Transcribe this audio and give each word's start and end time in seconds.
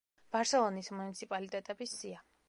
ბარსელონის 0.35 0.89
მუნიციპალიტეტების 0.99 1.93
სია. 1.99 2.25